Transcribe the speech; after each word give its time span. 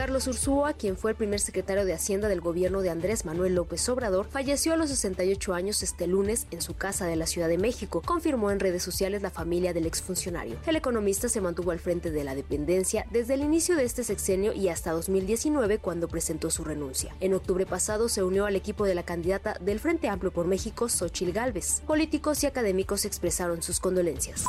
Carlos 0.00 0.28
Ursúa, 0.28 0.72
quien 0.72 0.96
fue 0.96 1.10
el 1.10 1.16
primer 1.18 1.40
secretario 1.40 1.84
de 1.84 1.92
Hacienda 1.92 2.28
del 2.28 2.40
gobierno 2.40 2.80
de 2.80 2.88
Andrés 2.88 3.26
Manuel 3.26 3.54
López 3.54 3.86
Obrador, 3.90 4.26
falleció 4.30 4.72
a 4.72 4.78
los 4.78 4.88
68 4.88 5.52
años 5.52 5.82
este 5.82 6.06
lunes 6.06 6.46
en 6.50 6.62
su 6.62 6.74
casa 6.74 7.04
de 7.04 7.16
la 7.16 7.26
Ciudad 7.26 7.48
de 7.48 7.58
México, 7.58 8.00
confirmó 8.02 8.50
en 8.50 8.60
redes 8.60 8.82
sociales 8.82 9.20
la 9.20 9.28
familia 9.28 9.74
del 9.74 9.84
exfuncionario. 9.84 10.56
El 10.66 10.76
economista 10.76 11.28
se 11.28 11.42
mantuvo 11.42 11.70
al 11.70 11.80
frente 11.80 12.10
de 12.10 12.24
la 12.24 12.34
dependencia 12.34 13.04
desde 13.10 13.34
el 13.34 13.42
inicio 13.42 13.76
de 13.76 13.84
este 13.84 14.02
sexenio 14.02 14.54
y 14.54 14.70
hasta 14.70 14.92
2019 14.92 15.80
cuando 15.80 16.08
presentó 16.08 16.48
su 16.50 16.64
renuncia. 16.64 17.14
En 17.20 17.34
octubre 17.34 17.66
pasado 17.66 18.08
se 18.08 18.22
unió 18.22 18.46
al 18.46 18.56
equipo 18.56 18.86
de 18.86 18.94
la 18.94 19.02
candidata 19.02 19.58
del 19.60 19.80
Frente 19.80 20.08
Amplio 20.08 20.32
por 20.32 20.46
México, 20.46 20.88
Xochil 20.88 21.34
Gálvez. 21.34 21.82
Políticos 21.86 22.42
y 22.42 22.46
académicos 22.46 23.04
expresaron 23.04 23.62
sus 23.62 23.80
condolencias. 23.80 24.46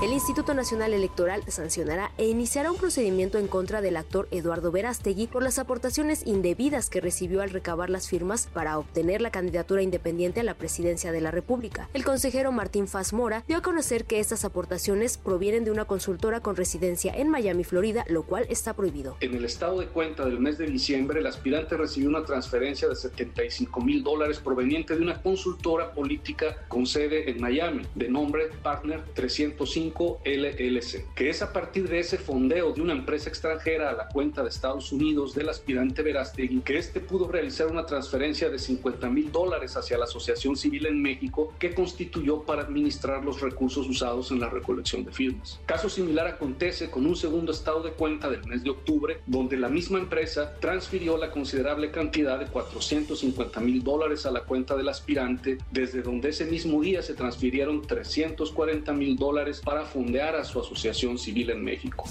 El 0.00 0.12
Instituto 0.12 0.54
Nacional 0.54 0.92
Electoral 0.92 1.42
sancionará 1.48 2.12
e 2.18 2.28
iniciará 2.28 2.70
un 2.70 2.78
procedimiento 2.78 3.38
en 3.38 3.48
contra 3.48 3.80
del 3.80 3.96
actor 3.96 4.28
Eduardo 4.30 4.70
Vera 4.70 4.91
por 5.30 5.42
las 5.42 5.58
aportaciones 5.58 6.26
indebidas 6.26 6.90
que 6.90 7.00
recibió 7.00 7.40
al 7.40 7.50
recabar 7.50 7.88
las 7.88 8.08
firmas 8.08 8.48
para 8.52 8.78
obtener 8.78 9.22
la 9.22 9.30
candidatura 9.30 9.80
independiente 9.80 10.40
a 10.40 10.42
la 10.42 10.54
presidencia 10.54 11.12
de 11.12 11.20
la 11.22 11.30
República. 11.30 11.88
El 11.94 12.04
consejero 12.04 12.52
Martín 12.52 12.86
Faz 12.86 13.14
Mora 13.14 13.42
dio 13.48 13.56
a 13.56 13.62
conocer 13.62 14.04
que 14.04 14.20
estas 14.20 14.44
aportaciones 14.44 15.16
provienen 15.16 15.64
de 15.64 15.70
una 15.70 15.86
consultora 15.86 16.40
con 16.40 16.56
residencia 16.56 17.14
en 17.14 17.30
Miami, 17.30 17.64
Florida, 17.64 18.04
lo 18.08 18.24
cual 18.24 18.44
está 18.50 18.74
prohibido. 18.74 19.16
En 19.20 19.34
el 19.34 19.46
estado 19.46 19.80
de 19.80 19.86
cuenta 19.86 20.26
del 20.26 20.38
mes 20.38 20.58
de 20.58 20.66
diciembre, 20.66 21.20
el 21.20 21.26
aspirante 21.26 21.76
recibió 21.76 22.10
una 22.10 22.24
transferencia 22.24 22.86
de 22.86 22.94
75 22.94 23.80
mil 23.80 24.02
dólares 24.02 24.40
proveniente 24.40 24.94
de 24.94 25.00
una 25.00 25.22
consultora 25.22 25.92
política 25.92 26.66
con 26.68 26.84
sede 26.84 27.30
en 27.30 27.40
Miami, 27.40 27.86
de 27.94 28.08
nombre 28.08 28.50
Partner 28.62 29.02
305 29.14 30.20
LLC, 30.24 31.14
que 31.14 31.30
es 31.30 31.40
a 31.40 31.52
partir 31.52 31.88
de 31.88 32.00
ese 32.00 32.18
fondeo 32.18 32.72
de 32.72 32.82
una 32.82 32.92
empresa 32.92 33.30
extranjera 33.30 33.90
a 33.90 33.94
la 33.94 34.08
cuenta 34.08 34.42
de 34.42 34.50
Estados 34.50 34.81
Unidos 34.90 35.34
del 35.34 35.50
aspirante 35.50 36.02
Verástegui 36.02 36.62
que 36.62 36.78
este 36.78 36.98
pudo 37.00 37.28
realizar 37.28 37.68
una 37.68 37.86
transferencia 37.86 38.50
de 38.50 38.58
50 38.58 39.08
mil 39.10 39.30
dólares 39.30 39.76
hacia 39.76 39.98
la 39.98 40.04
Asociación 40.04 40.56
Civil 40.56 40.86
en 40.86 41.00
México 41.00 41.52
que 41.58 41.74
constituyó 41.74 42.42
para 42.42 42.62
administrar 42.62 43.24
los 43.24 43.40
recursos 43.40 43.86
usados 43.88 44.30
en 44.30 44.40
la 44.40 44.48
recolección 44.48 45.04
de 45.04 45.12
firmas. 45.12 45.60
Caso 45.66 45.88
similar 45.88 46.26
acontece 46.26 46.90
con 46.90 47.06
un 47.06 47.16
segundo 47.16 47.52
estado 47.52 47.82
de 47.82 47.92
cuenta 47.92 48.30
del 48.30 48.44
mes 48.46 48.64
de 48.64 48.70
octubre, 48.70 49.20
donde 49.26 49.56
la 49.56 49.68
misma 49.68 49.98
empresa 49.98 50.54
transfirió 50.60 51.16
la 51.18 51.30
considerable 51.30 51.90
cantidad 51.90 52.38
de 52.38 52.46
450 52.46 53.60
mil 53.60 53.82
dólares 53.84 54.26
a 54.26 54.30
la 54.30 54.44
cuenta 54.44 54.76
del 54.76 54.88
aspirante, 54.88 55.58
desde 55.70 56.02
donde 56.02 56.30
ese 56.30 56.46
mismo 56.46 56.80
día 56.80 57.02
se 57.02 57.14
transfirieron 57.14 57.82
340 57.82 58.92
mil 58.92 59.16
dólares 59.16 59.60
para 59.64 59.84
fondear 59.84 60.36
a 60.36 60.44
su 60.44 60.60
Asociación 60.60 61.18
Civil 61.18 61.50
en 61.50 61.62
México. 61.62 62.04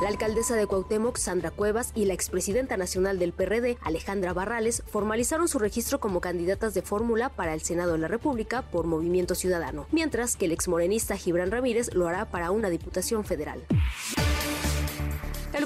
La 0.00 0.06
alcaldesa 0.06 0.54
de 0.54 0.68
Cuauhtémoc, 0.68 1.16
Sandra 1.16 1.50
Cuevas, 1.50 1.90
y 1.92 2.04
la 2.04 2.14
expresidenta 2.14 2.76
nacional 2.76 3.18
del 3.18 3.32
PRD, 3.32 3.78
Alejandra 3.82 4.32
Barrales, 4.32 4.84
formalizaron 4.86 5.48
su 5.48 5.58
registro 5.58 5.98
como 5.98 6.20
candidatas 6.20 6.72
de 6.72 6.82
fórmula 6.82 7.30
para 7.30 7.52
el 7.52 7.62
Senado 7.62 7.94
de 7.94 7.98
la 7.98 8.06
República 8.06 8.62
por 8.62 8.86
Movimiento 8.86 9.34
Ciudadano, 9.34 9.86
mientras 9.90 10.36
que 10.36 10.44
el 10.44 10.52
exmorenista 10.52 11.16
Gibran 11.16 11.50
Ramírez 11.50 11.92
lo 11.94 12.06
hará 12.06 12.26
para 12.26 12.52
una 12.52 12.70
diputación 12.70 13.24
federal. 13.24 13.66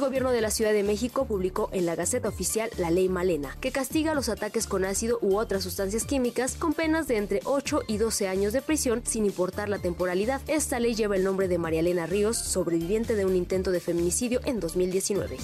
Gobierno 0.03 0.33
de 0.33 0.41
la 0.41 0.51
Ciudad 0.51 0.73
de 0.73 0.83
México 0.83 1.27
publicó 1.27 1.69
en 1.73 1.87
la 1.87 1.95
Gaceta 1.95 2.29
Oficial 2.29 2.69
la 2.77 2.91
Ley 2.91 3.09
Malena, 3.09 3.57
que 3.61 3.71
castiga 3.71 4.17
los 4.17 4.29
ataques 4.29 4.67
con 4.67 4.85
ácido 4.85 5.21
u 5.23 5.37
otras 5.37 5.63
sustancias 5.63 6.05
químicas 6.05 6.57
con 6.57 6.75
penas 6.75 7.07
de 7.07 7.19
entre 7.19 7.39
8 7.45 7.83
y 7.87 7.99
12 7.99 8.27
años 8.27 8.53
de 8.53 8.63
prisión 8.63 9.03
sin 9.07 9.25
importar 9.25 9.69
la 9.69 9.79
temporalidad. 9.79 10.41
Esta 10.49 10.81
ley 10.81 10.97
lleva 10.97 11.15
el 11.15 11.23
nombre 11.23 11.47
de 11.47 11.59
María 11.59 11.81
Elena 11.81 12.07
Ríos, 12.07 12.37
sobreviviente 12.37 13.15
de 13.15 13.27
un 13.27 13.37
intento 13.37 13.71
de 13.71 13.79
feminicidio 13.79 14.41
en 14.45 14.59
2019. 14.59 15.37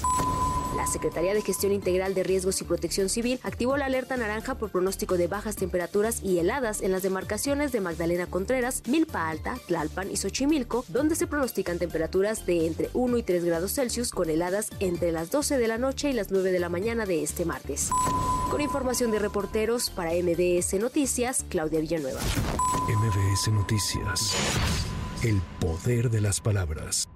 La 0.77 0.87
Secretaría 0.87 1.35
de 1.35 1.43
Gestión 1.43 1.73
Integral 1.73 2.15
de 2.15 2.23
Riesgos 2.23 2.61
y 2.61 2.65
Protección 2.65 3.09
Civil 3.09 3.41
activó 3.43 3.77
la 3.77 3.87
alerta 3.87 4.17
naranja 4.17 4.57
por 4.57 4.71
pronóstico 4.71 5.17
de 5.17 5.27
bajas 5.27 5.57
temperaturas 5.57 6.23
y 6.23 6.39
heladas 6.39 6.83
en 6.83 6.93
las 6.93 7.03
demarcaciones 7.03 7.73
de 7.73 7.81
Magdalena 7.81 8.27
Contreras, 8.27 8.83
Milpa 8.87 9.29
Alta, 9.29 9.57
Tlalpan 9.67 10.11
y 10.11 10.17
Xochimilco, 10.17 10.85
donde 10.89 11.17
se 11.17 11.27
pronostican 11.27 11.79
temperaturas 11.79 12.47
de 12.47 12.67
entre 12.67 12.91
1 12.93 13.17
y 13.19 13.23
3 13.23 13.45
grados 13.45 13.73
Celsius 13.75 14.11
con 14.11 14.31
heladas 14.31 14.71
entre 14.81 15.13
las 15.13 15.31
12 15.31 15.59
de 15.59 15.69
la 15.69 15.79
noche 15.79 16.11
y 16.11 16.13
las 16.13 16.31
9 16.31 16.53
de 16.53 16.61
la 16.61 16.69
mañana 16.69 17.07
de 17.07 17.23
este 17.23 17.45
martes. 17.45 17.91
Con 18.51 18.61
información 18.61 19.11
de 19.11 19.19
reporteros 19.19 19.91
para 19.91 20.13
MBS 20.13 20.75
Noticias, 20.79 21.45
Claudia 21.49 21.81
Villanueva. 21.81 22.21
MBS 22.89 23.49
Noticias. 23.49 24.35
El 25.23 25.41
poder 25.61 26.11
de 26.11 26.21
las 26.21 26.41
palabras. 26.41 27.09